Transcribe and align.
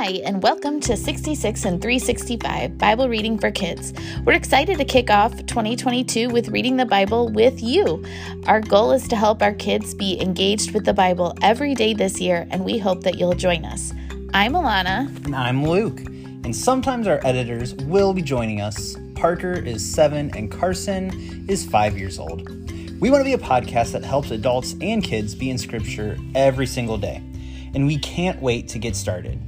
Hi, 0.00 0.20
and 0.24 0.40
welcome 0.44 0.78
to 0.82 0.96
66 0.96 1.64
and 1.64 1.82
365 1.82 2.78
Bible 2.78 3.08
Reading 3.08 3.36
for 3.36 3.50
Kids. 3.50 3.92
We're 4.24 4.34
excited 4.34 4.78
to 4.78 4.84
kick 4.84 5.10
off 5.10 5.36
2022 5.46 6.28
with 6.28 6.50
reading 6.50 6.76
the 6.76 6.86
Bible 6.86 7.32
with 7.32 7.60
you. 7.60 8.04
Our 8.46 8.60
goal 8.60 8.92
is 8.92 9.08
to 9.08 9.16
help 9.16 9.42
our 9.42 9.54
kids 9.54 9.94
be 9.94 10.20
engaged 10.20 10.72
with 10.72 10.84
the 10.84 10.94
Bible 10.94 11.36
every 11.42 11.74
day 11.74 11.94
this 11.94 12.20
year, 12.20 12.46
and 12.52 12.64
we 12.64 12.78
hope 12.78 13.02
that 13.02 13.18
you'll 13.18 13.34
join 13.34 13.64
us. 13.64 13.92
I'm 14.32 14.52
Alana. 14.52 15.08
And 15.24 15.34
I'm 15.34 15.64
Luke. 15.64 15.98
And 15.98 16.54
sometimes 16.54 17.08
our 17.08 17.18
editors 17.26 17.74
will 17.74 18.14
be 18.14 18.22
joining 18.22 18.60
us. 18.60 18.96
Parker 19.16 19.54
is 19.54 19.84
seven, 19.84 20.30
and 20.36 20.48
Carson 20.48 21.44
is 21.48 21.66
five 21.66 21.98
years 21.98 22.20
old. 22.20 22.48
We 23.00 23.10
want 23.10 23.22
to 23.22 23.24
be 23.24 23.32
a 23.32 23.38
podcast 23.38 23.90
that 23.92 24.04
helps 24.04 24.30
adults 24.30 24.76
and 24.80 25.02
kids 25.02 25.34
be 25.34 25.50
in 25.50 25.58
Scripture 25.58 26.16
every 26.36 26.66
single 26.66 26.98
day 26.98 27.20
and 27.74 27.86
we 27.86 27.98
can't 27.98 28.40
wait 28.40 28.66
to 28.66 28.78
get 28.78 28.96
started. 28.96 29.38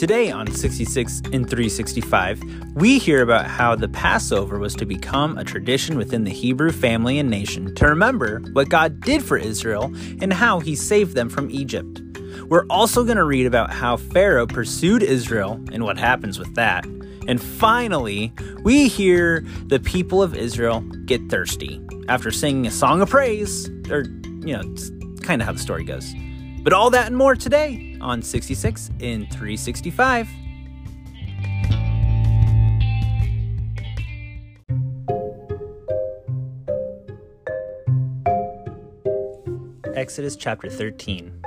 Today 0.00 0.30
on 0.30 0.50
66 0.50 1.20
in 1.30 1.44
365, 1.44 2.42
we 2.74 2.98
hear 2.98 3.20
about 3.20 3.44
how 3.44 3.76
the 3.76 3.86
Passover 3.86 4.58
was 4.58 4.74
to 4.76 4.86
become 4.86 5.36
a 5.36 5.44
tradition 5.44 5.98
within 5.98 6.24
the 6.24 6.30
Hebrew 6.30 6.72
family 6.72 7.18
and 7.18 7.28
nation 7.28 7.74
to 7.74 7.86
remember 7.86 8.40
what 8.54 8.70
God 8.70 9.02
did 9.02 9.22
for 9.22 9.36
Israel 9.36 9.94
and 10.22 10.32
how 10.32 10.58
he 10.58 10.74
saved 10.74 11.14
them 11.14 11.28
from 11.28 11.50
Egypt. 11.50 12.00
We're 12.46 12.64
also 12.70 13.04
going 13.04 13.18
to 13.18 13.24
read 13.24 13.44
about 13.44 13.74
how 13.74 13.98
Pharaoh 13.98 14.46
pursued 14.46 15.02
Israel 15.02 15.62
and 15.70 15.84
what 15.84 15.98
happens 15.98 16.38
with 16.38 16.54
that. 16.54 16.86
And 17.28 17.38
finally, 17.38 18.32
we 18.62 18.88
hear 18.88 19.44
the 19.66 19.80
people 19.80 20.22
of 20.22 20.34
Israel 20.34 20.80
get 21.04 21.28
thirsty 21.28 21.78
after 22.08 22.30
singing 22.30 22.66
a 22.66 22.70
song 22.70 23.02
of 23.02 23.10
praise, 23.10 23.68
or, 23.90 24.04
you 24.46 24.56
know, 24.56 24.62
kind 25.20 25.42
of 25.42 25.46
how 25.46 25.52
the 25.52 25.58
story 25.58 25.84
goes. 25.84 26.10
But 26.62 26.72
all 26.72 26.88
that 26.88 27.06
and 27.06 27.18
more 27.18 27.36
today 27.36 27.89
on 28.00 28.22
66 28.22 28.90
in 29.00 29.26
365. 29.26 30.28
Exodus 39.94 40.34
chapter 40.34 40.70
13. 40.70 41.42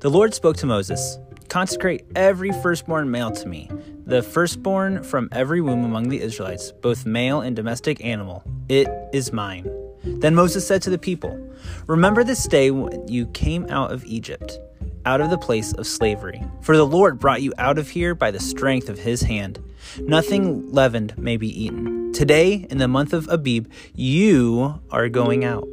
The 0.00 0.10
Lord 0.10 0.34
spoke 0.34 0.56
to 0.58 0.66
Moses 0.66 1.18
Consecrate 1.48 2.04
every 2.14 2.52
firstborn 2.62 3.10
male 3.10 3.30
to 3.30 3.48
me, 3.48 3.70
the 4.04 4.22
firstborn 4.22 5.02
from 5.02 5.30
every 5.32 5.62
womb 5.62 5.82
among 5.82 6.10
the 6.10 6.20
Israelites, 6.20 6.72
both 6.72 7.06
male 7.06 7.40
and 7.40 7.56
domestic 7.56 8.04
animal. 8.04 8.44
It 8.68 8.88
is 9.14 9.32
mine. 9.32 9.66
Then 10.04 10.34
Moses 10.34 10.66
said 10.66 10.82
to 10.82 10.90
the 10.90 10.98
people, 10.98 11.38
Remember 11.86 12.22
this 12.22 12.46
day 12.46 12.70
when 12.70 13.08
you 13.08 13.26
came 13.28 13.66
out 13.70 13.90
of 13.90 14.04
Egypt, 14.04 14.58
out 15.04 15.20
of 15.20 15.30
the 15.30 15.38
place 15.38 15.72
of 15.72 15.86
slavery. 15.86 16.42
For 16.60 16.76
the 16.76 16.86
Lord 16.86 17.18
brought 17.18 17.42
you 17.42 17.52
out 17.58 17.78
of 17.78 17.90
here 17.90 18.14
by 18.14 18.30
the 18.30 18.40
strength 18.40 18.88
of 18.88 18.98
his 18.98 19.22
hand. 19.22 19.58
Nothing 20.00 20.72
leavened 20.72 21.16
may 21.18 21.36
be 21.36 21.48
eaten. 21.48 22.12
Today, 22.12 22.66
in 22.70 22.78
the 22.78 22.88
month 22.88 23.12
of 23.12 23.28
Abib, 23.28 23.70
you 23.94 24.80
are 24.90 25.08
going 25.08 25.44
out. 25.44 25.68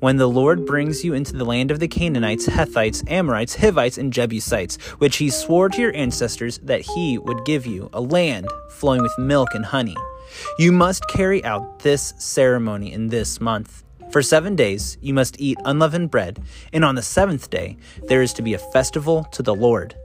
When 0.00 0.16
the 0.16 0.28
Lord 0.28 0.66
brings 0.66 1.04
you 1.04 1.14
into 1.14 1.34
the 1.34 1.44
land 1.44 1.70
of 1.70 1.80
the 1.80 1.88
Canaanites, 1.88 2.46
Hethites, 2.46 3.10
Amorites, 3.10 3.56
Hivites, 3.56 3.96
and 3.96 4.12
Jebusites, 4.12 4.76
which 4.98 5.16
he 5.16 5.30
swore 5.30 5.68
to 5.70 5.80
your 5.80 5.96
ancestors 5.96 6.58
that 6.58 6.82
he 6.82 7.16
would 7.16 7.44
give 7.44 7.64
you, 7.64 7.88
a 7.92 8.00
land 8.00 8.48
flowing 8.70 9.02
with 9.02 9.16
milk 9.18 9.54
and 9.54 9.64
honey. 9.64 9.96
You 10.58 10.72
must 10.72 11.08
carry 11.08 11.42
out 11.44 11.80
this 11.80 12.12
ceremony 12.18 12.92
in 12.92 13.08
this 13.08 13.40
month. 13.40 13.82
For 14.14 14.22
seven 14.22 14.54
days 14.54 14.96
you 15.00 15.12
must 15.12 15.40
eat 15.40 15.58
unleavened 15.64 16.12
bread, 16.12 16.40
and 16.72 16.84
on 16.84 16.94
the 16.94 17.02
seventh 17.02 17.50
day 17.50 17.76
there 18.06 18.22
is 18.22 18.32
to 18.34 18.42
be 18.42 18.54
a 18.54 18.60
festival 18.60 19.24
to 19.32 19.42
the 19.42 19.56
Lord. 19.56 19.96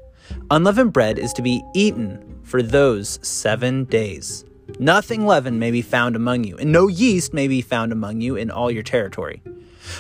Unleavened 0.50 0.94
bread 0.94 1.20
is 1.20 1.32
to 1.34 1.44
be 1.44 1.64
eaten 1.76 2.40
for 2.42 2.64
those 2.64 3.20
seven 3.22 3.84
days. 3.84 4.46
Nothing 4.80 5.28
leavened 5.28 5.60
may 5.60 5.70
be 5.70 5.84
found 5.84 6.16
among 6.16 6.44
you, 6.44 6.58
and 6.58 6.72
no 6.72 6.88
yeast 6.88 7.36
may 7.36 7.48
be 7.48 7.62
found 7.62 7.92
among 7.92 8.20
you 8.20 8.36
in 8.36 8.50
all 8.50 8.72
your 8.72 8.82
territory. 8.82 9.44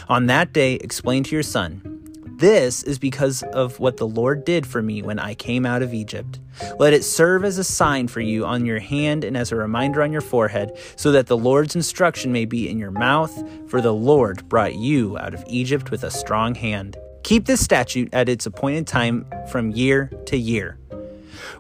On 0.07 0.25
that 0.25 0.53
day, 0.53 0.73
explain 0.77 1.23
to 1.25 1.35
your 1.35 1.43
son, 1.43 1.98
this 2.39 2.83
is 2.83 2.97
because 2.97 3.43
of 3.43 3.79
what 3.79 3.97
the 3.97 4.07
Lord 4.07 4.45
did 4.45 4.65
for 4.65 4.81
me 4.81 5.01
when 5.01 5.19
I 5.19 5.33
came 5.35 5.65
out 5.65 5.81
of 5.81 5.93
Egypt. 5.93 6.39
Let 6.77 6.93
it 6.93 7.03
serve 7.03 7.45
as 7.45 7.57
a 7.57 7.63
sign 7.63 8.07
for 8.07 8.21
you 8.21 8.45
on 8.45 8.65
your 8.65 8.79
hand 8.79 9.23
and 9.23 9.37
as 9.37 9.51
a 9.51 9.55
reminder 9.55 10.01
on 10.01 10.11
your 10.11 10.21
forehead, 10.21 10.77
so 10.95 11.11
that 11.11 11.27
the 11.27 11.37
Lord's 11.37 11.75
instruction 11.75 12.31
may 12.31 12.45
be 12.45 12.69
in 12.69 12.79
your 12.79 12.91
mouth, 12.91 13.31
for 13.69 13.81
the 13.81 13.93
Lord 13.93 14.47
brought 14.49 14.75
you 14.75 15.17
out 15.17 15.33
of 15.33 15.43
Egypt 15.47 15.91
with 15.91 16.03
a 16.03 16.11
strong 16.11 16.55
hand. 16.55 16.97
Keep 17.23 17.45
this 17.45 17.63
statute 17.63 18.13
at 18.13 18.29
its 18.29 18.45
appointed 18.45 18.87
time 18.87 19.25
from 19.51 19.71
year 19.71 20.11
to 20.25 20.37
year. 20.37 20.77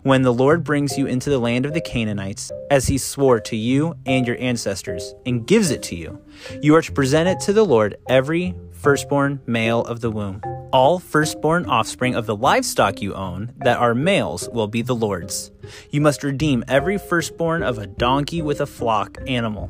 When 0.03 0.21
the 0.21 0.33
Lord 0.33 0.63
brings 0.63 0.97
you 0.97 1.07
into 1.07 1.29
the 1.29 1.39
land 1.39 1.65
of 1.65 1.73
the 1.73 1.81
Canaanites, 1.81 2.51
as 2.71 2.87
he 2.87 2.97
swore 2.97 3.39
to 3.41 3.55
you 3.55 3.95
and 4.05 4.25
your 4.25 4.37
ancestors, 4.39 5.13
and 5.25 5.45
gives 5.45 5.71
it 5.71 5.83
to 5.83 5.95
you, 5.95 6.21
you 6.61 6.75
are 6.75 6.81
to 6.81 6.91
present 6.91 7.27
it 7.27 7.39
to 7.41 7.53
the 7.53 7.65
Lord 7.65 7.97
every 8.07 8.55
firstborn 8.79 9.41
male 9.45 9.81
of 9.81 9.99
the 9.99 10.09
womb. 10.09 10.41
All 10.71 10.99
firstborn 10.99 11.65
offspring 11.65 12.15
of 12.15 12.25
the 12.25 12.35
livestock 12.35 13.01
you 13.01 13.13
own 13.13 13.53
that 13.57 13.77
are 13.77 13.93
males 13.93 14.47
will 14.53 14.67
be 14.67 14.81
the 14.81 14.95
Lord's. 14.95 15.51
You 15.91 15.99
must 15.99 16.23
redeem 16.23 16.63
every 16.67 16.97
firstborn 16.97 17.61
of 17.61 17.77
a 17.77 17.87
donkey 17.87 18.41
with 18.41 18.61
a 18.61 18.65
flock 18.65 19.17
animal. 19.27 19.69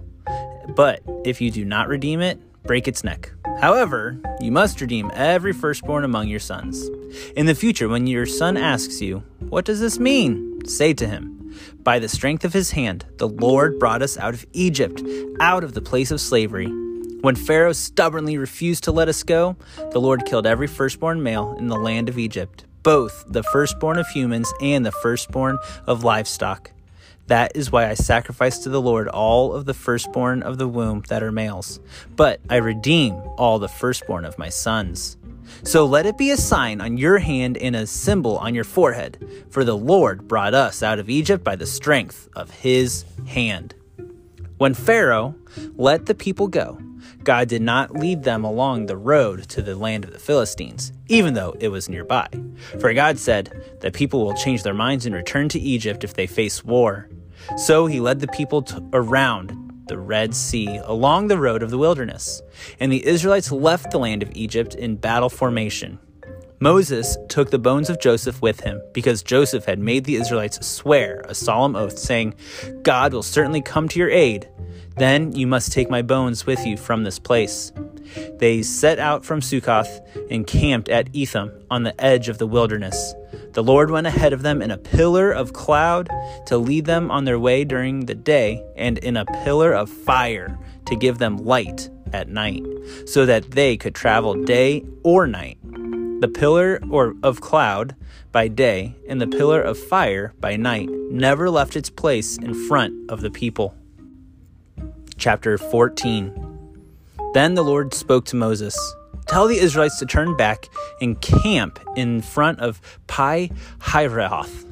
But 0.75 1.01
if 1.25 1.41
you 1.41 1.49
do 1.49 1.65
not 1.65 1.87
redeem 1.87 2.21
it, 2.21 2.39
break 2.63 2.87
its 2.87 3.03
neck. 3.03 3.31
However, 3.59 4.21
you 4.39 4.51
must 4.51 4.79
redeem 4.79 5.09
every 5.15 5.53
firstborn 5.53 6.03
among 6.03 6.27
your 6.27 6.39
sons. 6.39 6.87
In 7.35 7.47
the 7.47 7.55
future, 7.55 7.89
when 7.89 8.05
your 8.05 8.27
son 8.27 8.57
asks 8.57 9.01
you, 9.01 9.23
What 9.39 9.65
does 9.65 9.79
this 9.79 9.97
mean? 9.97 10.63
say 10.65 10.93
to 10.93 11.07
him, 11.07 11.55
By 11.81 11.97
the 11.97 12.09
strength 12.09 12.45
of 12.45 12.53
his 12.53 12.71
hand, 12.71 13.05
the 13.17 13.27
Lord 13.27 13.79
brought 13.79 14.03
us 14.03 14.17
out 14.19 14.35
of 14.35 14.45
Egypt, 14.53 15.01
out 15.39 15.63
of 15.63 15.73
the 15.73 15.81
place 15.81 16.11
of 16.11 16.21
slavery. 16.21 16.71
When 17.21 17.35
Pharaoh 17.35 17.73
stubbornly 17.73 18.37
refused 18.37 18.85
to 18.85 18.93
let 18.93 19.09
us 19.09 19.23
go, 19.23 19.57
the 19.91 19.99
Lord 19.99 20.25
killed 20.25 20.47
every 20.47 20.67
firstborn 20.67 21.21
male 21.21 21.53
in 21.59 21.67
the 21.67 21.75
land 21.75 22.07
of 22.07 22.17
Egypt, 22.17 22.63
both 22.81 23.25
the 23.27 23.43
firstborn 23.43 23.97
of 23.97 24.07
humans 24.07 24.53
and 24.61 24.85
the 24.85 24.93
firstborn 24.93 25.57
of 25.85 26.05
livestock. 26.05 26.71
That 27.27 27.51
is 27.55 27.73
why 27.73 27.89
I 27.89 27.95
sacrifice 27.95 28.59
to 28.59 28.69
the 28.69 28.81
Lord 28.81 29.09
all 29.09 29.53
of 29.53 29.65
the 29.65 29.73
firstborn 29.73 30.41
of 30.43 30.57
the 30.57 30.67
womb 30.69 31.03
that 31.09 31.21
are 31.21 31.31
males, 31.31 31.81
but 32.15 32.39
I 32.49 32.55
redeem 32.55 33.15
all 33.37 33.59
the 33.59 33.67
firstborn 33.67 34.23
of 34.23 34.39
my 34.39 34.47
sons. 34.47 35.17
So 35.63 35.85
let 35.85 36.05
it 36.05 36.17
be 36.17 36.31
a 36.31 36.37
sign 36.37 36.79
on 36.79 36.97
your 36.97 37.17
hand 37.17 37.57
and 37.57 37.75
a 37.75 37.85
symbol 37.85 38.37
on 38.37 38.55
your 38.55 38.63
forehead, 38.63 39.45
for 39.49 39.65
the 39.65 39.75
Lord 39.75 40.25
brought 40.25 40.53
us 40.53 40.81
out 40.81 40.99
of 40.99 41.09
Egypt 41.09 41.43
by 41.43 41.57
the 41.57 41.65
strength 41.65 42.29
of 42.33 42.49
his 42.49 43.03
hand. 43.27 43.75
When 44.59 44.73
Pharaoh 44.73 45.35
let 45.77 46.05
the 46.05 46.13
people 46.13 46.49
go, 46.49 46.77
God 47.23 47.47
did 47.47 47.61
not 47.61 47.95
lead 47.95 48.23
them 48.23 48.43
along 48.43 48.87
the 48.87 48.97
road 48.97 49.47
to 49.51 49.61
the 49.61 49.73
land 49.73 50.03
of 50.03 50.11
the 50.11 50.19
Philistines, 50.19 50.91
even 51.07 51.33
though 51.33 51.55
it 51.61 51.69
was 51.69 51.87
nearby. 51.87 52.27
For 52.77 52.93
God 52.93 53.17
said 53.17 53.77
that 53.79 53.93
people 53.93 54.25
will 54.25 54.33
change 54.33 54.63
their 54.63 54.73
minds 54.73 55.05
and 55.05 55.15
return 55.15 55.47
to 55.49 55.59
Egypt 55.59 56.03
if 56.03 56.13
they 56.13 56.27
face 56.27 56.65
war. 56.65 57.07
So 57.55 57.85
he 57.85 58.01
led 58.01 58.19
the 58.19 58.27
people 58.27 58.67
around 58.91 59.85
the 59.87 59.97
Red 59.97 60.35
Sea 60.35 60.81
along 60.83 61.29
the 61.29 61.39
road 61.39 61.63
of 61.63 61.69
the 61.69 61.77
wilderness, 61.77 62.41
and 62.81 62.91
the 62.91 63.07
Israelites 63.07 63.53
left 63.53 63.91
the 63.91 63.97
land 63.97 64.23
of 64.23 64.31
Egypt 64.33 64.75
in 64.75 64.97
battle 64.97 65.29
formation. 65.29 65.99
Moses 66.59 67.17
took 67.29 67.51
the 67.51 67.59
bones 67.59 67.89
of 67.89 67.99
Joseph 67.99 68.41
with 68.41 68.61
him 68.61 68.81
because 68.93 69.23
Joseph 69.23 69.65
had 69.65 69.79
made 69.79 70.03
the 70.03 70.15
Israelites 70.15 70.65
swear 70.65 71.21
a 71.25 71.33
solemn 71.33 71.75
oath, 71.75 71.97
saying, 71.97 72.35
God 72.83 73.13
will 73.13 73.23
certainly 73.23 73.61
come 73.61 73.87
to 73.87 73.99
your 73.99 74.09
aid 74.09 74.49
then 74.99 75.31
you 75.31 75.47
must 75.47 75.71
take 75.71 75.89
my 75.89 76.01
bones 76.01 76.45
with 76.45 76.65
you 76.65 76.75
from 76.75 77.03
this 77.03 77.19
place. 77.19 77.71
They 78.37 78.61
set 78.61 78.99
out 78.99 79.23
from 79.23 79.41
Succoth 79.41 80.01
and 80.29 80.45
camped 80.45 80.89
at 80.89 81.07
Etham 81.13 81.51
on 81.71 81.83
the 81.83 81.99
edge 82.03 82.27
of 82.27 82.37
the 82.37 82.47
wilderness. 82.47 83.13
The 83.53 83.63
Lord 83.63 83.91
went 83.91 84.07
ahead 84.07 84.33
of 84.33 84.41
them 84.41 84.61
in 84.61 84.71
a 84.71 84.77
pillar 84.77 85.31
of 85.31 85.53
cloud 85.53 86.09
to 86.47 86.57
lead 86.57 86.85
them 86.85 87.11
on 87.11 87.25
their 87.25 87.39
way 87.39 87.63
during 87.63 88.05
the 88.07 88.15
day, 88.15 88.63
and 88.75 88.97
in 88.97 89.15
a 89.15 89.25
pillar 89.43 89.71
of 89.71 89.89
fire 89.89 90.57
to 90.87 90.95
give 90.95 91.17
them 91.17 91.37
light 91.37 91.89
at 92.11 92.27
night, 92.27 92.63
so 93.05 93.25
that 93.25 93.51
they 93.51 93.77
could 93.77 93.95
travel 93.95 94.43
day 94.43 94.83
or 95.03 95.27
night. 95.27 95.58
The 96.19 96.27
pillar 96.27 96.79
or 96.89 97.15
of 97.23 97.41
cloud 97.41 97.95
by 98.31 98.47
day 98.47 98.95
and 99.07 99.21
the 99.21 99.27
pillar 99.27 99.61
of 99.61 99.77
fire 99.77 100.33
by 100.39 100.55
night 100.55 100.89
never 100.89 101.49
left 101.49 101.75
its 101.75 101.89
place 101.89 102.37
in 102.37 102.53
front 102.67 103.09
of 103.09 103.21
the 103.21 103.31
people 103.31 103.75
chapter 105.19 105.57
14. 105.57 106.33
Then 107.33 107.53
the 107.53 107.63
Lord 107.63 107.93
spoke 107.93 108.25
to 108.25 108.35
Moses 108.35 108.77
Tell 109.27 109.47
the 109.47 109.59
Israelites 109.59 109.99
to 109.99 110.07
turn 110.07 110.35
back 110.35 110.65
and 111.01 111.21
camp 111.21 111.79
in 111.95 112.21
front 112.21 112.59
of 112.61 112.81
Pi 113.05 113.51
Hahiroth, 113.79 114.65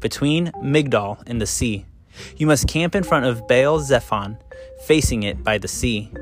between 0.00 0.52
Migdol 0.62 1.22
and 1.26 1.40
the 1.40 1.46
sea. 1.46 1.86
You 2.36 2.46
must 2.46 2.68
camp 2.68 2.94
in 2.94 3.04
front 3.04 3.24
of 3.24 3.48
Baal 3.48 3.80
Zephon, 3.80 4.36
facing 4.84 5.22
it 5.22 5.42
by 5.42 5.56
the 5.56 5.68
sea. 5.68 6.12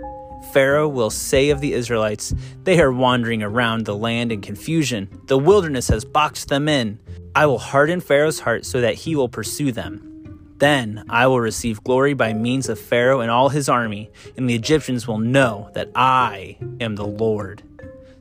Pharaoh 0.54 0.86
will 0.86 1.10
say 1.10 1.50
of 1.50 1.60
the 1.60 1.72
Israelites, 1.72 2.32
They 2.62 2.80
are 2.80 2.92
wandering 2.92 3.42
around 3.42 3.86
the 3.86 3.96
land 3.96 4.30
in 4.30 4.40
confusion. 4.40 5.08
The 5.26 5.36
wilderness 5.36 5.88
has 5.88 6.04
boxed 6.04 6.48
them 6.48 6.68
in. 6.68 7.00
I 7.34 7.46
will 7.46 7.58
harden 7.58 8.00
Pharaoh's 8.00 8.38
heart 8.38 8.64
so 8.64 8.80
that 8.80 8.94
he 8.94 9.16
will 9.16 9.28
pursue 9.28 9.72
them. 9.72 10.54
Then 10.58 11.06
I 11.08 11.26
will 11.26 11.40
receive 11.40 11.82
glory 11.82 12.14
by 12.14 12.34
means 12.34 12.68
of 12.68 12.78
Pharaoh 12.78 13.18
and 13.18 13.32
all 13.32 13.48
his 13.48 13.68
army, 13.68 14.12
and 14.36 14.48
the 14.48 14.54
Egyptians 14.54 15.08
will 15.08 15.18
know 15.18 15.70
that 15.74 15.90
I 15.96 16.56
am 16.78 16.94
the 16.94 17.04
Lord. 17.04 17.64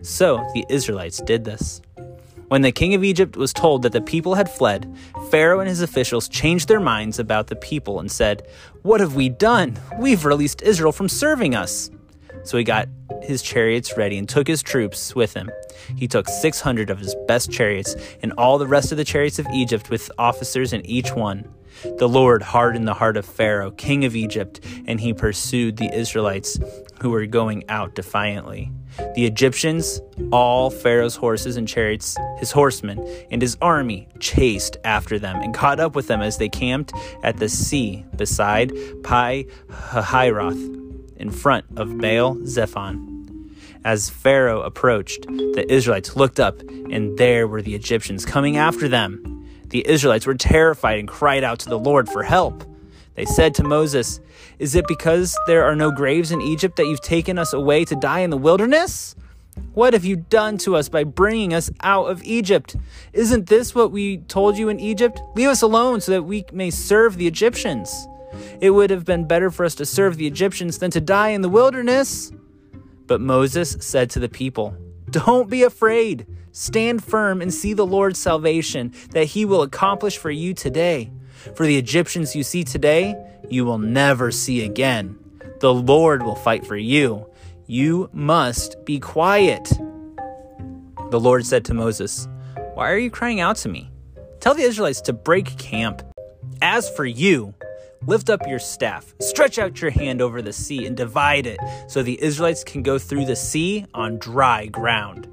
So 0.02 0.38
the 0.56 0.66
Israelites 0.70 1.22
did 1.22 1.46
this. 1.46 1.84
When 2.48 2.64
the 2.64 2.72
king 2.72 2.96
of 2.96 3.04
Egypt 3.04 3.38
was 3.38 3.54
told 3.54 3.84
that 3.84 3.92
the 3.92 4.02
people 4.02 4.34
had 4.34 4.50
fled, 4.50 4.92
Pharaoh 5.30 5.60
and 5.60 5.70
his 5.70 5.82
officials 5.82 6.28
changed 6.28 6.68
their 6.68 6.80
minds 6.80 7.20
about 7.20 7.46
the 7.46 7.56
people 7.56 8.00
and 8.00 8.12
said, 8.12 8.48
What 8.82 9.02
have 9.02 9.14
we 9.14 9.30
done? 9.30 9.78
We've 10.00 10.26
released 10.26 10.64
Israel 10.64 10.92
from 10.92 11.10
serving 11.10 11.54
us. 11.54 11.92
So 12.44 12.58
he 12.58 12.64
got 12.64 12.90
his 13.22 13.42
chariots 13.42 13.98
ready 13.98 14.18
and 14.18 14.28
took 14.28 14.48
his 14.48 14.62
troops 14.62 15.16
with 15.16 15.34
him. 15.34 15.50
He 15.96 16.08
took 16.08 16.28
600 16.28 16.90
of 16.90 17.00
his 17.00 17.16
best 17.28 17.52
chariots 17.52 17.96
and 18.22 18.34
all 18.34 18.58
the 18.58 18.68
rest 18.68 18.92
of 18.92 18.98
the 18.98 19.06
chariots 19.06 19.40
of 19.40 19.48
Egypt 19.54 19.90
with 19.90 20.12
officers 20.18 20.74
in 20.74 20.86
each 20.86 21.14
one. 21.14 21.48
The 21.98 22.08
Lord 22.08 22.42
hardened 22.42 22.88
the 22.88 22.94
heart 22.94 23.18
of 23.18 23.26
Pharaoh, 23.26 23.72
king 23.72 24.06
of 24.06 24.16
Egypt, 24.16 24.60
and 24.86 25.00
he 25.00 25.14
pursued 25.14 25.78
the 25.78 25.94
Israelites 25.94 26.60
who 27.02 27.10
were 27.10 27.26
going 27.26 27.64
out 27.68 27.96
defiantly. 27.96 28.72
The 29.16 29.26
Egyptians, 29.26 30.00
all 30.32 30.70
Pharaoh's 30.70 31.16
horses 31.16 31.58
and 31.58 31.68
chariots, 31.68 32.16
his 32.38 32.52
horsemen, 32.52 33.06
and 33.32 33.42
his 33.42 33.58
army 33.60 34.08
chased 34.20 34.78
after 34.84 35.18
them 35.18 35.42
and 35.42 35.54
caught 35.54 35.80
up 35.80 35.96
with 35.96 36.08
them 36.08 36.22
as 36.22 36.38
they 36.38 36.48
camped 36.48 36.94
at 37.24 37.38
the 37.38 37.50
sea 37.50 38.06
beside 38.16 38.72
Pi 39.04 39.46
Hahiroth 39.70 40.83
in 41.24 41.32
front 41.32 41.64
of 41.78 41.98
Baal 41.98 42.36
Zephon. 42.46 43.50
As 43.86 44.10
Pharaoh 44.10 44.62
approached, 44.62 45.26
the 45.28 45.66
Israelites 45.70 46.18
looked 46.18 46.38
up, 46.38 46.60
and 46.92 47.18
there 47.18 47.48
were 47.48 47.62
the 47.62 47.76
Egyptians 47.76 48.26
coming 48.26 48.58
after 48.58 48.90
them. 48.90 49.48
The 49.70 49.88
Israelites 49.88 50.26
were 50.26 50.36
terrified 50.36 51.00
and 51.00 51.08
cried 51.08 51.46
out 51.46 51.60
to 51.60 51.70
the 51.70 51.80
Lord 51.80 52.10
for 52.10 52.24
help. 52.24 52.66
They 53.16 53.24
said 53.24 53.56
to 53.56 53.64
Moses, 53.64 54.20
Is 54.60 54.76
it 54.76 54.86
because 54.86 55.38
there 55.48 55.64
are 55.64 55.78
no 55.78 55.92
graves 55.92 56.32
in 56.32 56.42
Egypt 56.42 56.76
that 56.76 56.88
you've 56.88 57.02
taken 57.02 57.40
us 57.40 57.54
away 57.54 57.86
to 57.86 57.96
die 57.96 58.20
in 58.20 58.30
the 58.30 58.38
wilderness? 58.38 59.16
What 59.74 59.94
have 59.94 60.04
you 60.04 60.18
done 60.18 60.58
to 60.60 60.76
us 60.76 60.90
by 60.90 61.06
bringing 61.06 61.54
us 61.54 61.72
out 61.82 62.06
of 62.06 62.22
Egypt? 62.24 62.76
Isn't 63.14 63.48
this 63.48 63.74
what 63.74 63.92
we 63.92 64.18
told 64.18 64.58
you 64.58 64.68
in 64.68 64.80
Egypt? 64.80 65.22
Leave 65.36 65.50
us 65.50 65.62
alone 65.62 66.02
so 66.02 66.12
that 66.12 66.24
we 66.24 66.44
may 66.52 66.70
serve 66.70 67.18
the 67.18 67.28
Egyptians. 67.28 68.08
It 68.62 68.72
would 68.72 68.90
have 68.90 69.06
been 69.06 69.28
better 69.28 69.50
for 69.52 69.66
us 69.66 69.76
to 69.76 69.86
serve 69.86 70.18
the 70.18 70.28
Egyptians 70.28 70.78
than 70.78 70.92
to 70.92 71.02
die 71.02 71.30
in 71.30 71.42
the 71.42 71.50
wilderness. 71.50 72.32
But 73.08 73.22
Moses 73.22 73.78
said 73.80 74.10
to 74.12 74.20
the 74.20 74.30
people, 74.30 74.76
Don't 75.10 75.50
be 75.50 75.64
afraid. 75.64 76.26
Stand 76.52 77.04
firm 77.04 77.42
and 77.42 77.54
see 77.54 77.74
the 77.74 77.86
Lord's 77.86 78.20
salvation 78.20 78.94
that 79.12 79.26
he 79.26 79.44
will 79.44 79.64
accomplish 79.64 80.18
for 80.18 80.30
you 80.32 80.54
today. 80.54 81.12
For 81.56 81.66
the 81.66 81.78
Egyptians 81.78 82.36
you 82.36 82.44
see 82.44 82.64
today, 82.64 83.16
you 83.50 83.66
will 83.66 83.80
never 83.80 84.32
see 84.32 84.64
again. 84.64 85.18
The 85.60 85.74
Lord 85.74 86.24
will 86.24 86.36
fight 86.36 86.66
for 86.66 86.78
you. 86.78 87.26
You 87.66 88.10
must 88.14 88.84
be 88.86 89.00
quiet. 89.00 89.72
The 91.10 91.20
Lord 91.20 91.46
said 91.46 91.66
to 91.66 91.74
Moses, 91.74 92.28
Why 92.74 92.92
are 92.92 92.98
you 92.98 93.10
crying 93.10 93.40
out 93.40 93.56
to 93.58 93.70
me? 93.70 93.90
Tell 94.40 94.54
the 94.54 94.64
Israelites 94.64 95.02
to 95.02 95.14
break 95.14 95.58
camp. 95.58 96.02
As 96.62 96.90
for 96.90 97.06
you, 97.06 97.54
Lift 98.06 98.30
up 98.30 98.46
your 98.46 98.60
staff, 98.60 99.14
stretch 99.22 99.58
out 99.58 99.82
your 99.82 99.92
hand 99.92 100.22
over 100.22 100.42
the 100.42 100.52
sea, 100.52 100.86
and 100.86 100.98
divide 100.98 101.48
it 101.48 101.60
so 101.88 102.04
the 102.04 102.22
Israelites 102.22 102.64
can 102.64 102.84
go 102.84 103.00
through 103.00 103.26
the 103.26 103.36
sea 103.36 103.86
on 103.94 104.18
dry 104.18 104.66
ground. 104.66 105.28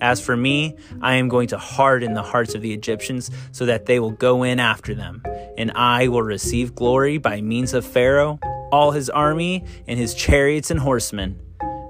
As 0.00 0.18
for 0.18 0.34
me, 0.34 0.76
I 1.02 1.16
am 1.16 1.28
going 1.28 1.48
to 1.48 1.58
harden 1.58 2.14
the 2.14 2.22
hearts 2.22 2.54
of 2.54 2.62
the 2.62 2.72
Egyptians 2.72 3.30
so 3.52 3.66
that 3.66 3.84
they 3.84 4.00
will 4.00 4.12
go 4.12 4.44
in 4.44 4.60
after 4.60 4.94
them, 4.94 5.22
and 5.58 5.70
I 5.72 6.08
will 6.08 6.22
receive 6.22 6.74
glory 6.74 7.18
by 7.18 7.42
means 7.42 7.74
of 7.74 7.84
Pharaoh, 7.84 8.38
all 8.72 8.92
his 8.92 9.10
army, 9.10 9.64
and 9.86 9.98
his 9.98 10.14
chariots 10.14 10.70
and 10.70 10.80
horsemen. 10.80 11.38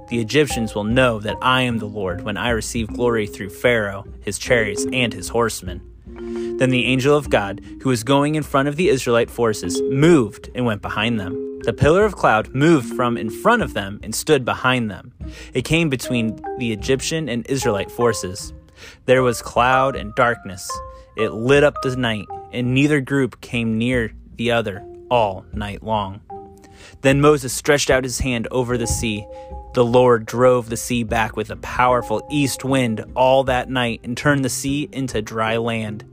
The 0.08 0.18
Egyptians 0.18 0.74
will 0.74 0.84
know 0.84 1.20
that 1.20 1.36
I 1.40 1.62
am 1.62 1.78
the 1.78 1.86
Lord 1.86 2.22
when 2.22 2.36
I 2.36 2.50
receive 2.50 2.88
glory 2.88 3.28
through 3.28 3.50
Pharaoh, 3.50 4.04
his 4.22 4.38
chariots, 4.38 4.86
and 4.92 5.12
his 5.12 5.28
horsemen. 5.28 5.82
Then 6.58 6.70
the 6.70 6.86
angel 6.86 7.16
of 7.16 7.30
God, 7.30 7.60
who 7.82 7.90
was 7.90 8.02
going 8.02 8.34
in 8.34 8.42
front 8.42 8.68
of 8.68 8.76
the 8.76 8.88
Israelite 8.88 9.30
forces, 9.30 9.82
moved 9.82 10.50
and 10.54 10.64
went 10.64 10.82
behind 10.82 11.20
them. 11.20 11.60
The 11.64 11.72
pillar 11.72 12.04
of 12.04 12.16
cloud 12.16 12.54
moved 12.54 12.94
from 12.94 13.16
in 13.16 13.28
front 13.28 13.62
of 13.62 13.74
them 13.74 14.00
and 14.02 14.14
stood 14.14 14.44
behind 14.44 14.90
them. 14.90 15.12
It 15.52 15.64
came 15.64 15.90
between 15.90 16.40
the 16.58 16.72
Egyptian 16.72 17.28
and 17.28 17.44
Israelite 17.50 17.90
forces. 17.90 18.52
There 19.06 19.22
was 19.22 19.42
cloud 19.42 19.96
and 19.96 20.14
darkness. 20.14 20.70
It 21.16 21.32
lit 21.32 21.64
up 21.64 21.74
the 21.82 21.96
night, 21.96 22.26
and 22.52 22.72
neither 22.72 23.00
group 23.00 23.40
came 23.40 23.78
near 23.78 24.12
the 24.36 24.52
other 24.52 24.86
all 25.10 25.44
night 25.52 25.82
long. 25.82 26.20
Then 27.02 27.20
Moses 27.20 27.52
stretched 27.52 27.90
out 27.90 28.04
his 28.04 28.20
hand 28.20 28.48
over 28.50 28.78
the 28.78 28.86
sea. 28.86 29.26
The 29.74 29.84
Lord 29.84 30.24
drove 30.24 30.68
the 30.68 30.76
sea 30.76 31.02
back 31.02 31.36
with 31.36 31.50
a 31.50 31.56
powerful 31.56 32.26
east 32.30 32.64
wind 32.64 33.04
all 33.14 33.44
that 33.44 33.68
night 33.68 34.00
and 34.04 34.16
turned 34.16 34.44
the 34.44 34.48
sea 34.48 34.88
into 34.92 35.20
dry 35.20 35.56
land. 35.56 36.04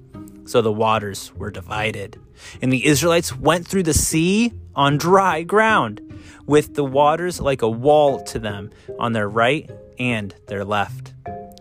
So 0.45 0.61
the 0.61 0.71
waters 0.71 1.31
were 1.35 1.51
divided. 1.51 2.19
And 2.61 2.71
the 2.71 2.85
Israelites 2.85 3.35
went 3.35 3.67
through 3.67 3.83
the 3.83 3.93
sea 3.93 4.53
on 4.75 4.97
dry 4.97 5.43
ground, 5.43 6.01
with 6.45 6.75
the 6.75 6.83
waters 6.83 7.39
like 7.39 7.61
a 7.61 7.69
wall 7.69 8.21
to 8.23 8.39
them 8.39 8.71
on 8.99 9.13
their 9.13 9.29
right 9.29 9.69
and 9.99 10.35
their 10.47 10.65
left. 10.65 11.13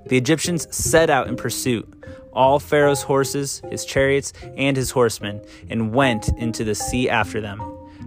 The 0.06 0.17
Egyptians 0.17 0.67
set 0.75 1.11
out 1.11 1.29
in 1.29 1.37
pursuit, 1.37 1.88
all 2.32 2.58
Pharaoh's 2.58 3.02
horses, 3.02 3.62
his 3.70 3.84
chariots, 3.84 4.32
and 4.56 4.76
his 4.76 4.90
horsemen, 4.90 5.43
and 5.69 5.94
went 5.94 6.28
into 6.38 6.64
the 6.64 6.75
sea 6.75 7.08
after 7.08 7.40
them. 7.40 7.61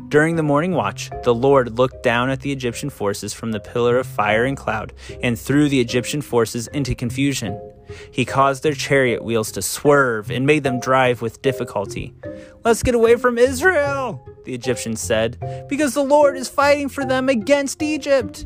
During 0.09 0.35
the 0.35 0.43
morning 0.43 0.73
watch, 0.73 1.09
the 1.23 1.33
Lord 1.33 1.77
looked 1.77 2.03
down 2.03 2.29
at 2.29 2.41
the 2.41 2.51
Egyptian 2.51 2.89
forces 2.89 3.33
from 3.33 3.51
the 3.51 3.59
pillar 3.59 3.97
of 3.97 4.05
fire 4.05 4.45
and 4.45 4.57
cloud, 4.57 4.93
and 5.23 5.39
threw 5.39 5.69
the 5.69 5.79
Egyptian 5.79 6.21
forces 6.21 6.67
into 6.67 6.93
confusion. 6.93 7.59
He 8.11 8.25
caused 8.25 8.63
their 8.63 8.73
chariot 8.73 9.23
wheels 9.23 9.51
to 9.53 9.61
swerve 9.61 10.29
and 10.31 10.45
made 10.45 10.63
them 10.63 10.79
drive 10.79 11.21
with 11.21 11.41
difficulty. 11.41 12.13
Let's 12.63 12.83
get 12.83 12.95
away 12.95 13.15
from 13.15 13.37
Israel, 13.37 14.25
the 14.43 14.53
Egyptians 14.53 15.01
said, 15.01 15.65
because 15.69 15.93
the 15.93 16.03
Lord 16.03 16.37
is 16.37 16.49
fighting 16.49 16.89
for 16.89 17.05
them 17.05 17.29
against 17.29 17.81
Egypt. 17.81 18.45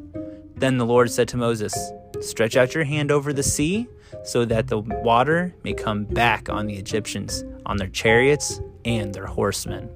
Then 0.56 0.78
the 0.78 0.86
Lord 0.86 1.12
said 1.12 1.28
to 1.30 1.38
Moses, 1.38 1.74
Stretch 2.22 2.58
out 2.58 2.76
your 2.76 2.84
hand 2.84 3.12
over 3.12 3.32
the 3.32 3.44
sea, 3.44 3.88
so 4.24 4.44
that 4.46 4.68
the 4.68 4.80
water 4.80 5.56
may 5.64 5.74
come 5.74 6.04
back 6.04 6.50
on 6.50 6.66
the 6.66 6.76
Egyptians, 6.76 7.44
on 7.66 7.78
their 7.78 7.88
chariots 7.88 8.60
and 8.84 9.14
their 9.14 9.26
horsemen. 9.26 9.90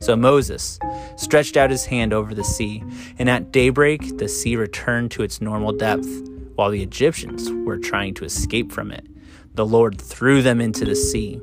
So 0.00 0.14
Moses 0.14 0.78
stretched 1.16 1.56
out 1.56 1.70
his 1.70 1.86
hand 1.86 2.12
over 2.12 2.34
the 2.34 2.44
sea, 2.44 2.84
and 3.18 3.28
at 3.28 3.50
daybreak 3.52 4.18
the 4.18 4.28
sea 4.28 4.54
returned 4.54 5.10
to 5.12 5.22
its 5.22 5.40
normal 5.40 5.72
depth 5.72 6.06
while 6.54 6.70
the 6.70 6.82
Egyptians 6.82 7.50
were 7.50 7.78
trying 7.78 8.14
to 8.14 8.24
escape 8.24 8.72
from 8.72 8.90
it. 8.90 9.06
The 9.54 9.66
Lord 9.66 10.00
threw 10.00 10.42
them 10.42 10.60
into 10.60 10.84
the 10.84 10.96
sea. 10.96 11.40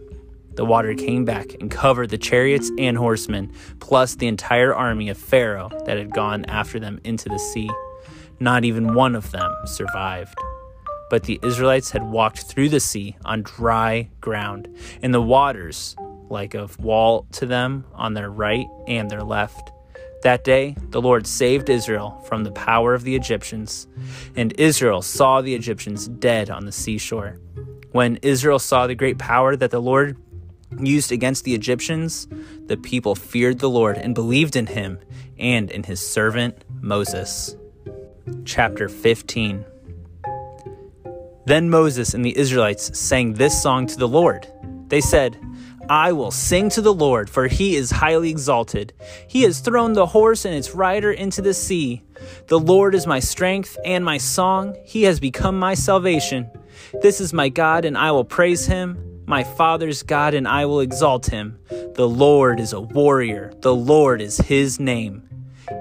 The 0.55 0.65
water 0.65 0.93
came 0.93 1.23
back 1.23 1.53
and 1.59 1.71
covered 1.71 2.09
the 2.09 2.17
chariots 2.17 2.69
and 2.77 2.97
horsemen, 2.97 3.53
plus 3.79 4.15
the 4.15 4.27
entire 4.27 4.75
army 4.75 5.09
of 5.09 5.17
Pharaoh 5.17 5.69
that 5.85 5.97
had 5.97 6.13
gone 6.13 6.45
after 6.45 6.79
them 6.79 6.99
into 7.03 7.29
the 7.29 7.39
sea. 7.39 7.69
Not 8.39 8.65
even 8.65 8.93
one 8.93 9.15
of 9.15 9.31
them 9.31 9.51
survived. 9.65 10.37
But 11.09 11.23
the 11.23 11.39
Israelites 11.43 11.91
had 11.91 12.03
walked 12.03 12.43
through 12.43 12.69
the 12.69 12.79
sea 12.79 13.15
on 13.23 13.43
dry 13.43 14.09
ground, 14.19 14.67
and 15.01 15.13
the 15.13 15.21
waters, 15.21 15.95
like 16.29 16.53
a 16.53 16.69
wall 16.79 17.27
to 17.33 17.45
them 17.45 17.85
on 17.93 18.13
their 18.13 18.29
right 18.29 18.67
and 18.87 19.09
their 19.09 19.23
left. 19.23 19.71
That 20.21 20.43
day, 20.43 20.75
the 20.89 21.01
Lord 21.01 21.25
saved 21.25 21.69
Israel 21.69 22.23
from 22.27 22.43
the 22.43 22.51
power 22.51 22.93
of 22.93 23.03
the 23.03 23.15
Egyptians, 23.15 23.87
and 24.35 24.53
Israel 24.59 25.01
saw 25.01 25.41
the 25.41 25.55
Egyptians 25.55 26.07
dead 26.07 26.49
on 26.51 26.65
the 26.65 26.71
seashore. 26.71 27.39
When 27.91 28.17
Israel 28.17 28.59
saw 28.59 28.85
the 28.85 28.95
great 28.95 29.17
power 29.17 29.55
that 29.55 29.71
the 29.71 29.81
Lord 29.81 30.17
used 30.79 31.11
against 31.11 31.43
the 31.43 31.55
Egyptians, 31.55 32.27
the 32.67 32.77
people 32.77 33.15
feared 33.15 33.59
the 33.59 33.69
Lord 33.69 33.97
and 33.97 34.13
believed 34.13 34.55
in 34.55 34.67
him 34.67 34.99
and 35.39 35.71
in 35.71 35.83
his 35.83 36.05
servant 36.05 36.63
Moses. 36.81 37.55
Chapter 38.45 38.87
15 38.89 39.65
Then 41.45 41.69
Moses 41.69 42.13
and 42.13 42.23
the 42.23 42.37
Israelites 42.37 42.97
sang 42.97 43.33
this 43.33 43.59
song 43.59 43.87
to 43.87 43.97
the 43.97 44.07
Lord. 44.07 44.47
They 44.87 45.01
said, 45.01 45.37
I 45.91 46.13
will 46.13 46.31
sing 46.31 46.69
to 46.69 46.81
the 46.81 46.93
Lord, 46.93 47.29
for 47.29 47.47
he 47.47 47.75
is 47.75 47.91
highly 47.91 48.29
exalted. 48.29 48.93
He 49.27 49.41
has 49.41 49.59
thrown 49.59 49.91
the 49.91 50.05
horse 50.05 50.45
and 50.45 50.55
its 50.55 50.73
rider 50.73 51.11
into 51.11 51.41
the 51.41 51.53
sea. 51.53 52.01
The 52.47 52.57
Lord 52.57 52.95
is 52.95 53.05
my 53.05 53.19
strength 53.19 53.77
and 53.83 54.05
my 54.05 54.17
song. 54.17 54.77
He 54.85 55.03
has 55.03 55.19
become 55.19 55.59
my 55.59 55.73
salvation. 55.73 56.49
This 57.01 57.19
is 57.19 57.33
my 57.33 57.49
God, 57.49 57.83
and 57.83 57.97
I 57.97 58.11
will 58.11 58.23
praise 58.23 58.65
him. 58.67 59.21
My 59.25 59.43
father's 59.43 60.01
God, 60.01 60.33
and 60.33 60.47
I 60.47 60.65
will 60.65 60.79
exalt 60.79 61.25
him. 61.25 61.59
The 61.67 62.07
Lord 62.07 62.61
is 62.61 62.71
a 62.71 62.79
warrior. 62.79 63.51
The 63.59 63.75
Lord 63.75 64.21
is 64.21 64.37
his 64.37 64.79
name. 64.79 65.27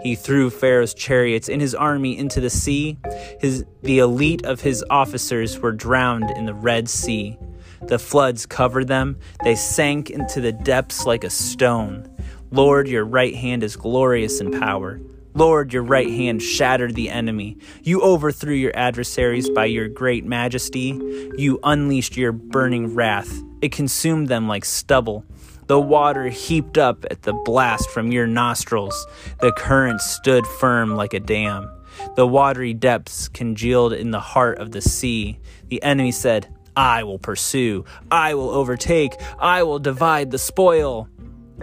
He 0.03 0.17
threw 0.17 0.51
Pharaoh's 0.51 0.93
chariots 0.93 1.49
and 1.49 1.63
his 1.63 1.77
army 1.77 2.19
into 2.19 2.41
the 2.41 2.51
sea. 2.51 2.99
His, 3.39 3.65
the 3.83 4.01
elite 4.01 4.45
of 4.45 4.61
his 4.61 4.85
officers 4.91 5.61
were 5.61 5.71
drowned 5.71 6.33
in 6.33 6.47
the 6.47 6.55
Red 6.55 6.89
Sea. 6.89 7.39
The 7.83 7.99
floods 7.99 8.47
covered 8.47 8.89
them, 8.89 9.19
they 9.43 9.55
sank 9.55 10.11
into 10.11 10.41
the 10.41 10.53
depths 10.53 11.07
like 11.07 11.25
a 11.25 11.31
stone. 11.31 12.09
Lord, 12.51 12.89
your 12.89 13.05
right 13.05 13.35
hand 13.35 13.63
is 13.63 13.77
glorious 13.77 14.41
in 14.41 14.59
power. 14.59 15.01
Lord, 15.35 15.73
your 15.73 15.85
right 15.85 16.11
hand 16.11 16.43
shattered 16.43 16.97
the 16.97 17.09
enemy. 17.09 17.57
You 17.83 18.03
overthrew 18.03 18.55
your 18.55 18.77
adversaries 18.77 19.49
by 19.49 19.67
your 19.67 19.89
great 19.89 20.25
majesty. 20.25 21.01
You 21.37 21.61
unleashed 21.63 22.17
your 22.17 22.33
burning 22.33 22.95
wrath. 22.95 23.33
It 23.63 23.71
consumed 23.71 24.29
them 24.29 24.49
like 24.49 24.65
stubble. 24.65 25.25
The 25.69 25.79
water 25.79 26.29
heaped 26.29 26.79
up 26.79 27.05
at 27.13 27.23
the 27.23 27.33
blast 27.33 27.89
from 27.91 28.11
your 28.11 28.27
nostrils. 28.27 29.07
The 29.41 29.53
current 29.53 30.01
stood 30.01 30.45
firm 30.45 30.97
like 30.97 31.15
a 31.15 31.21
dam. 31.21 31.71
The 32.17 32.27
watery 32.27 32.75
depths 32.75 33.29
congealed 33.29 33.93
in 33.93 34.11
the 34.11 34.19
heart 34.19 34.59
of 34.59 34.73
the 34.73 34.81
sea. 34.81 35.39
The 35.69 35.81
enemy 35.85 36.11
said, 36.11 36.53
I 36.81 37.03
will 37.03 37.19
pursue, 37.19 37.85
I 38.11 38.33
will 38.33 38.49
overtake, 38.49 39.13
I 39.39 39.65
will 39.65 39.79
divide 39.79 40.31
the 40.31 40.39
spoil. 40.39 41.11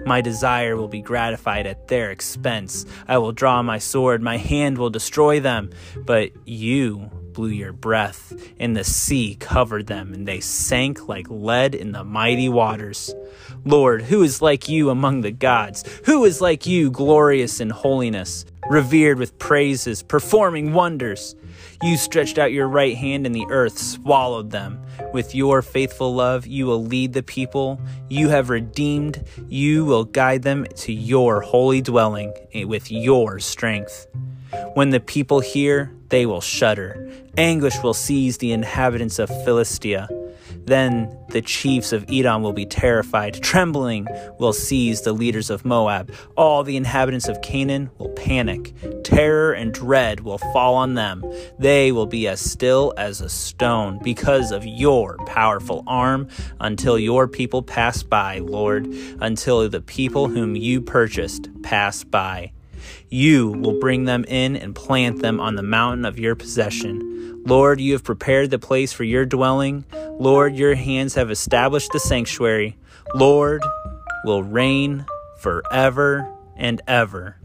My 0.06 0.22
desire 0.22 0.78
will 0.78 0.90
be 0.90 1.02
gratified 1.02 1.66
at 1.66 1.88
their 1.88 2.12
expense. 2.12 2.86
I 3.08 3.18
will 3.18 3.32
draw 3.32 3.64
my 3.64 3.80
sword, 3.80 4.22
my 4.22 4.38
hand 4.38 4.78
will 4.78 4.92
destroy 4.92 5.40
them. 5.40 5.72
But 6.06 6.34
you 6.46 7.10
blew 7.34 7.50
your 7.50 7.74
breath, 7.74 8.32
and 8.60 8.78
the 8.78 8.84
sea 8.84 9.36
covered 9.40 9.88
them, 9.88 10.14
and 10.14 10.28
they 10.28 10.40
sank 10.40 11.08
like 11.08 11.26
lead 11.32 11.74
in 11.74 11.94
the 11.94 12.04
mighty 12.04 12.48
waters. 12.48 13.12
Lord, 13.66 14.04
who 14.04 14.22
is 14.22 14.40
like 14.40 14.70
you 14.70 14.92
among 14.92 15.22
the 15.22 15.32
gods? 15.32 15.84
Who 16.06 16.26
is 16.26 16.42
like 16.42 16.68
you, 16.68 16.92
glorious 16.92 17.60
in 17.60 17.72
holiness, 17.72 18.46
revered 18.70 19.18
with 19.18 19.40
praises, 19.40 20.04
performing 20.04 20.74
wonders? 20.74 21.36
You 21.84 21.96
stretched 21.96 22.40
out 22.40 22.52
your 22.52 22.68
right 22.68 22.96
hand, 22.96 23.26
and 23.28 23.36
the 23.36 23.46
earth 23.50 23.78
swallowed 23.78 24.50
them. 24.50 24.82
With 25.14 25.36
your 25.36 25.62
faithful 25.62 26.14
love, 26.14 26.48
you 26.48 26.66
will 26.66 26.84
lead 26.84 27.14
the 27.14 27.22
people 27.22 27.80
you 28.10 28.30
have 28.30 28.50
redeemed. 28.50 29.24
You 29.48 29.86
will 29.86 30.04
guide 30.04 30.42
them 30.42 30.66
to 30.78 30.92
your 30.92 31.42
holy 31.42 31.82
dwelling 31.82 32.34
with 32.66 32.92
your 32.92 33.40
strength. 33.40 34.08
When 34.74 34.90
the 34.90 35.00
people 35.00 35.40
hear, 35.40 35.94
they 36.10 36.26
will 36.26 36.42
shudder. 36.42 37.12
Anguish 37.38 37.84
will 37.84 37.94
seize 37.94 38.40
the 38.40 38.54
inhabitants 38.54 39.20
of 39.20 39.30
Philistia. 39.46 40.08
Then 40.68 41.18
the 41.30 41.42
chiefs 41.42 41.94
of 41.94 42.06
Edom 42.10 42.44
will 42.44 42.54
be 42.54 42.66
terrified. 42.66 43.42
Trembling 43.42 44.06
will 44.38 44.52
seize 44.52 45.02
the 45.02 45.14
leaders 45.14 45.50
of 45.50 45.64
Moab. 45.64 46.12
All 46.36 46.64
the 46.64 46.76
inhabitants 46.76 47.30
of 47.30 47.42
Canaan 47.42 47.90
will 47.98 48.10
panic. 48.10 48.74
Terror 49.04 49.54
and 49.54 49.74
dread 49.74 50.20
will 50.20 50.38
fall 50.38 50.76
on 50.76 50.96
them. 50.96 51.24
They 51.58 51.94
will 51.94 52.06
be 52.06 52.28
as 52.28 52.42
still 52.42 52.94
as 52.98 53.22
a 53.22 53.30
stone 53.30 54.00
because 54.04 54.52
of 54.52 54.66
your 54.66 55.16
powerful 55.26 55.86
arm 55.88 56.28
until 56.60 57.00
your 57.00 57.30
people 57.30 57.62
pass 57.62 58.04
by, 58.04 58.40
Lord, 58.40 58.88
until 59.22 59.70
the 59.70 59.82
people 59.82 60.28
whom 60.28 60.58
you 60.58 60.82
purchased 60.82 61.50
pass 61.64 62.04
by. 62.04 62.52
You 63.10 63.52
will 63.52 63.80
bring 63.80 64.06
them 64.06 64.26
in 64.28 64.56
and 64.56 64.76
plant 64.76 65.22
them 65.22 65.40
on 65.40 65.56
the 65.56 65.64
mountain 65.64 66.06
of 66.06 66.20
your 66.20 66.36
possession. 66.36 67.44
Lord, 67.46 67.80
you 67.80 67.94
have 67.94 68.04
prepared 68.04 68.50
the 68.50 68.60
place 68.60 68.92
for 68.92 69.04
your 69.04 69.26
dwelling. 69.26 69.86
Lord, 70.20 70.56
your 70.56 70.76
hands 70.76 71.16
have 71.16 71.32
established 71.32 71.92
the 71.94 72.00
sanctuary. 72.00 72.78
Lord, 73.16 73.64
will 74.26 74.44
reign 74.44 75.06
forever 75.40 76.30
and 76.58 76.82
ever. 76.88 77.38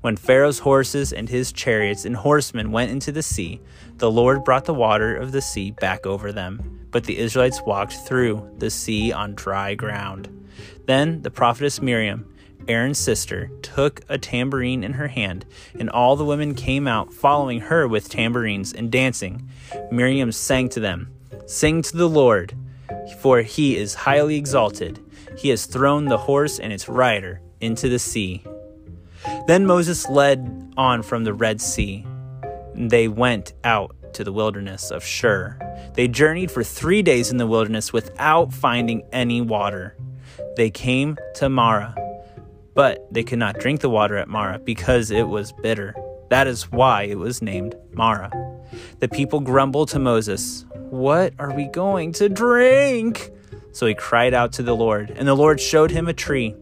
When 0.00 0.16
Pharaoh's 0.16 0.60
horses 0.60 1.12
and 1.12 1.28
his 1.28 1.52
chariots 1.52 2.04
and 2.04 2.14
horsemen 2.14 2.70
went 2.70 2.92
into 2.92 3.10
the 3.10 3.22
sea, 3.22 3.60
the 3.96 4.10
Lord 4.10 4.44
brought 4.44 4.64
the 4.64 4.74
water 4.74 5.16
of 5.16 5.32
the 5.32 5.40
sea 5.40 5.72
back 5.72 6.06
over 6.06 6.30
them. 6.30 6.86
But 6.90 7.04
the 7.04 7.18
Israelites 7.18 7.62
walked 7.66 7.94
through 7.94 8.48
the 8.58 8.70
sea 8.70 9.12
on 9.12 9.34
dry 9.34 9.74
ground. 9.74 10.28
Then 10.86 11.22
the 11.22 11.30
prophetess 11.30 11.82
Miriam 11.82 12.32
Aaron's 12.68 12.98
sister, 12.98 13.50
took 13.62 14.02
a 14.08 14.18
tambourine 14.18 14.84
in 14.84 14.92
her 14.92 15.08
hand, 15.08 15.46
and 15.78 15.88
all 15.88 16.16
the 16.16 16.24
women 16.24 16.54
came 16.54 16.86
out 16.86 17.12
following 17.12 17.60
her 17.60 17.88
with 17.88 18.10
tambourines 18.10 18.72
and 18.72 18.92
dancing. 18.92 19.48
Miriam 19.90 20.30
sang 20.30 20.68
to 20.68 20.80
them, 20.80 21.10
Sing 21.46 21.80
to 21.80 21.96
the 21.96 22.08
Lord, 22.08 22.54
for 23.20 23.40
he 23.40 23.76
is 23.76 23.94
highly 23.94 24.36
exalted. 24.36 25.00
He 25.36 25.48
has 25.48 25.64
thrown 25.64 26.04
the 26.04 26.18
horse 26.18 26.58
and 26.58 26.72
its 26.72 26.88
rider 26.88 27.40
into 27.60 27.88
the 27.88 27.98
sea. 27.98 28.44
Then 29.46 29.66
Moses 29.66 30.08
led 30.08 30.72
on 30.76 31.02
from 31.02 31.24
the 31.24 31.34
Red 31.34 31.60
Sea. 31.60 32.06
and 32.74 32.90
They 32.90 33.08
went 33.08 33.54
out 33.64 33.96
to 34.12 34.24
the 34.24 34.32
wilderness 34.32 34.90
of 34.90 35.04
Shur. 35.04 35.58
They 35.94 36.06
journeyed 36.06 36.50
for 36.50 36.62
three 36.62 37.02
days 37.02 37.30
in 37.30 37.38
the 37.38 37.46
wilderness 37.46 37.92
without 37.92 38.52
finding 38.52 39.02
any 39.12 39.40
water. 39.40 39.96
They 40.56 40.70
came 40.70 41.16
to 41.36 41.48
Marah 41.48 41.94
but 42.78 43.12
they 43.12 43.24
could 43.24 43.40
not 43.40 43.58
drink 43.58 43.80
the 43.80 43.90
water 43.90 44.16
at 44.16 44.28
Marah 44.28 44.60
because 44.60 45.10
it 45.10 45.26
was 45.26 45.50
bitter. 45.50 45.96
That 46.30 46.46
is 46.46 46.70
why 46.70 47.02
it 47.02 47.18
was 47.18 47.42
named 47.42 47.74
Marah. 47.92 48.30
The 49.00 49.08
people 49.08 49.40
grumbled 49.40 49.88
to 49.88 49.98
Moses, 49.98 50.64
What 50.74 51.34
are 51.40 51.52
we 51.52 51.66
going 51.66 52.12
to 52.12 52.28
drink? 52.28 53.32
So 53.72 53.86
he 53.86 53.94
cried 53.94 54.32
out 54.32 54.52
to 54.52 54.62
the 54.62 54.76
Lord, 54.76 55.10
and 55.10 55.26
the 55.26 55.34
Lord 55.34 55.60
showed 55.60 55.90
him 55.90 56.06
a 56.06 56.12
tree. 56.12 56.54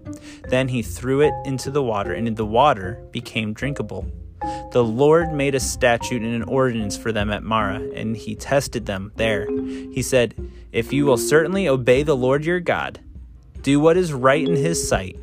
Then 0.48 0.68
he 0.68 0.80
threw 0.80 1.20
it 1.20 1.34
into 1.44 1.70
the 1.70 1.82
water, 1.82 2.14
and 2.14 2.34
the 2.34 2.46
water 2.46 2.98
became 3.10 3.52
drinkable. 3.52 4.10
The 4.72 4.84
Lord 4.84 5.34
made 5.34 5.54
a 5.54 5.60
statute 5.60 6.22
and 6.22 6.34
an 6.34 6.44
ordinance 6.44 6.96
for 6.96 7.12
them 7.12 7.30
at 7.30 7.42
Marah, 7.42 7.90
and 7.94 8.16
he 8.16 8.34
tested 8.34 8.86
them 8.86 9.12
there. 9.16 9.50
He 9.50 10.00
said, 10.00 10.34
If 10.72 10.94
you 10.94 11.04
will 11.04 11.18
certainly 11.18 11.68
obey 11.68 12.04
the 12.04 12.16
Lord 12.16 12.46
your 12.46 12.60
God, 12.60 13.00
do 13.60 13.80
what 13.80 13.98
is 13.98 14.14
right 14.14 14.48
in 14.48 14.56
his 14.56 14.88
sight, 14.88 15.18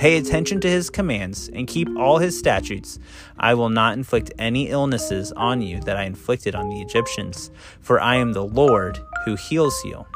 Pay 0.00 0.16
attention 0.16 0.62
to 0.62 0.70
his 0.70 0.88
commands 0.88 1.50
and 1.52 1.68
keep 1.68 1.86
all 1.98 2.16
his 2.16 2.38
statutes. 2.38 2.98
I 3.38 3.52
will 3.52 3.68
not 3.68 3.98
inflict 3.98 4.32
any 4.38 4.70
illnesses 4.70 5.30
on 5.32 5.60
you 5.60 5.78
that 5.80 5.98
I 5.98 6.04
inflicted 6.04 6.54
on 6.54 6.70
the 6.70 6.80
Egyptians, 6.80 7.50
for 7.82 8.00
I 8.00 8.16
am 8.16 8.32
the 8.32 8.42
Lord 8.42 8.98
who 9.26 9.34
heals 9.34 9.78
you. 9.84 10.06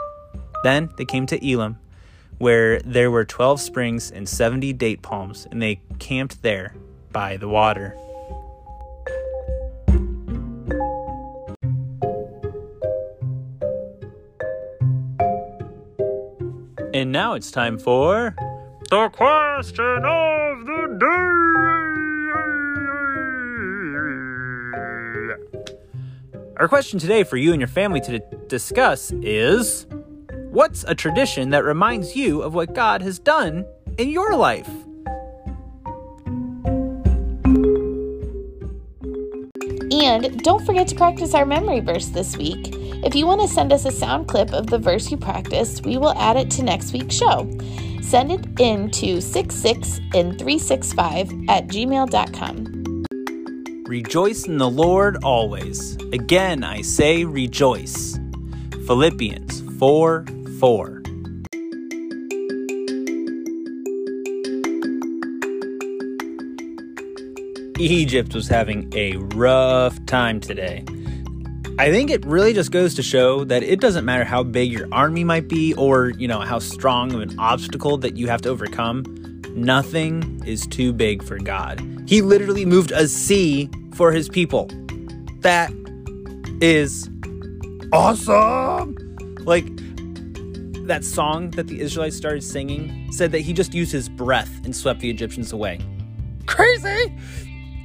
Then 0.62 0.88
they 0.96 1.04
came 1.04 1.26
to 1.26 1.46
Elim, 1.46 1.76
where 2.38 2.80
there 2.80 3.10
were 3.10 3.26
twelve 3.26 3.60
springs 3.60 4.10
and 4.10 4.26
seventy 4.26 4.72
date 4.72 5.02
palms, 5.02 5.46
and 5.50 5.60
they 5.60 5.82
camped 5.98 6.40
there 6.40 6.74
by 7.12 7.36
the 7.36 7.48
water. 7.48 7.94
And 16.94 17.12
now 17.12 17.34
it's 17.34 17.50
time 17.50 17.76
for 17.76 18.34
the 18.94 19.08
question 19.08 20.04
of 20.04 20.66
the 20.66 20.86
day. 21.00 21.34
Our 26.58 26.68
question 26.68 27.00
today 27.00 27.24
for 27.24 27.36
you 27.36 27.50
and 27.50 27.60
your 27.60 27.66
family 27.66 28.00
to 28.02 28.20
discuss 28.46 29.10
is 29.20 29.86
What's 30.50 30.84
a 30.84 30.94
tradition 30.94 31.50
that 31.50 31.64
reminds 31.64 32.14
you 32.14 32.42
of 32.42 32.54
what 32.54 32.72
God 32.72 33.02
has 33.02 33.18
done 33.18 33.66
in 33.98 34.10
your 34.10 34.36
life? 34.36 34.70
And 39.90 40.38
don't 40.44 40.64
forget 40.64 40.86
to 40.86 40.94
practice 40.94 41.34
our 41.34 41.44
memory 41.44 41.80
verse 41.80 42.06
this 42.10 42.36
week. 42.36 42.83
If 43.04 43.14
you 43.14 43.26
want 43.26 43.42
to 43.42 43.48
send 43.48 43.70
us 43.70 43.84
a 43.84 43.90
sound 43.90 44.28
clip 44.28 44.54
of 44.54 44.68
the 44.68 44.78
verse 44.78 45.10
you 45.10 45.18
practiced, 45.18 45.84
we 45.84 45.98
will 45.98 46.14
add 46.14 46.38
it 46.38 46.50
to 46.52 46.62
next 46.62 46.94
week's 46.94 47.14
show. 47.14 47.46
Send 48.00 48.32
it 48.32 48.46
in 48.58 48.90
to 48.92 49.20
66 49.20 50.00
and 50.14 50.38
365 50.38 51.30
at 51.50 51.66
gmail.com. 51.68 53.04
Rejoice 53.86 54.46
in 54.46 54.56
the 54.56 54.70
Lord 54.70 55.22
always. 55.22 55.96
Again, 56.14 56.64
I 56.64 56.80
say 56.80 57.26
rejoice. 57.26 58.18
Philippians 58.86 59.60
4 59.78 60.24
4. 60.58 61.02
Egypt 67.78 68.34
was 68.34 68.48
having 68.48 68.90
a 68.94 69.16
rough 69.16 70.02
time 70.06 70.40
today. 70.40 70.86
I 71.76 71.90
think 71.90 72.08
it 72.08 72.24
really 72.24 72.52
just 72.52 72.70
goes 72.70 72.94
to 72.94 73.02
show 73.02 73.42
that 73.44 73.64
it 73.64 73.80
doesn't 73.80 74.04
matter 74.04 74.22
how 74.22 74.44
big 74.44 74.70
your 74.70 74.86
army 74.92 75.24
might 75.24 75.48
be 75.48 75.74
or, 75.74 76.10
you 76.10 76.28
know, 76.28 76.38
how 76.38 76.60
strong 76.60 77.12
of 77.12 77.20
an 77.20 77.36
obstacle 77.36 77.96
that 77.98 78.16
you 78.16 78.28
have 78.28 78.40
to 78.42 78.48
overcome. 78.48 79.02
Nothing 79.56 80.40
is 80.46 80.68
too 80.68 80.92
big 80.92 81.24
for 81.24 81.36
God. 81.36 81.84
He 82.06 82.22
literally 82.22 82.64
moved 82.64 82.92
a 82.92 83.08
sea 83.08 83.68
for 83.94 84.12
his 84.12 84.28
people. 84.28 84.70
That 85.40 85.72
is 86.60 87.10
awesome. 87.92 88.94
Like 89.40 89.66
that 90.86 91.04
song 91.04 91.50
that 91.52 91.66
the 91.66 91.80
Israelites 91.80 92.16
started 92.16 92.44
singing 92.44 93.10
said 93.10 93.32
that 93.32 93.40
he 93.40 93.52
just 93.52 93.74
used 93.74 93.90
his 93.90 94.08
breath 94.08 94.64
and 94.64 94.76
swept 94.76 95.00
the 95.00 95.10
Egyptians 95.10 95.52
away. 95.52 95.80
Crazy! 96.46 97.12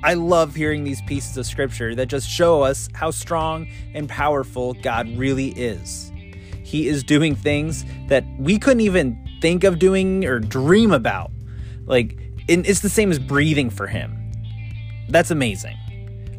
I 0.03 0.13
love 0.13 0.55
hearing 0.55 0.83
these 0.83 1.01
pieces 1.01 1.35
of 1.37 1.45
scripture 1.45 1.93
that 1.95 2.07
just 2.07 2.29
show 2.29 2.61
us 2.61 2.87
how 2.93 3.11
strong 3.11 3.67
and 3.93 4.07
powerful 4.07 4.73
God 4.75 5.09
really 5.17 5.49
is. 5.49 6.11
He 6.63 6.87
is 6.87 7.03
doing 7.03 7.35
things 7.35 7.83
that 8.07 8.23
we 8.37 8.57
couldn't 8.57 8.81
even 8.81 9.17
think 9.41 9.63
of 9.63 9.79
doing 9.79 10.23
or 10.25 10.39
dream 10.39 10.91
about. 10.91 11.31
Like, 11.85 12.17
it's 12.47 12.79
the 12.79 12.89
same 12.89 13.11
as 13.11 13.19
breathing 13.19 13.69
for 13.69 13.87
him. 13.87 14.15
That's 15.09 15.31
amazing. 15.31 15.75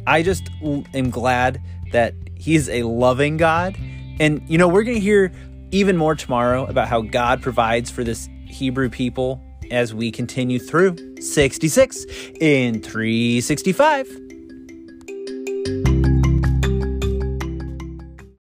I 0.07 0.23
just 0.23 0.49
am 0.63 1.11
glad 1.11 1.61
that 1.93 2.15
he's 2.37 2.69
a 2.69 2.85
loving 2.85 3.37
God. 3.37 3.77
And, 4.21 4.43
you 4.49 4.57
know, 4.57 4.69
we're 4.69 4.85
going 4.85 4.97
to 4.97 5.03
hear 5.03 5.33
even 5.71 5.97
more 5.97 6.15
tomorrow 6.15 6.65
about 6.67 6.89
how 6.89 7.03
God 7.03 7.43
provides 7.43 7.91
for 7.91 8.05
this 8.05 8.29
Hebrew 8.47 8.89
people 8.89 9.43
as 9.71 9.95
we 9.95 10.11
continue 10.11 10.59
through 10.59 10.97
66 11.21 12.05
in 12.41 12.81
365. 12.83 14.30